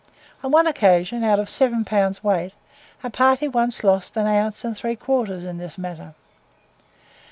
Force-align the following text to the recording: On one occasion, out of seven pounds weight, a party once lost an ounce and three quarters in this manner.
On 0.43 0.49
one 0.49 0.65
occasion, 0.65 1.23
out 1.23 1.37
of 1.37 1.47
seven 1.47 1.85
pounds 1.85 2.23
weight, 2.23 2.55
a 3.03 3.11
party 3.11 3.47
once 3.47 3.83
lost 3.83 4.17
an 4.17 4.25
ounce 4.25 4.65
and 4.65 4.75
three 4.75 4.95
quarters 4.95 5.43
in 5.43 5.59
this 5.59 5.77
manner. 5.77 6.15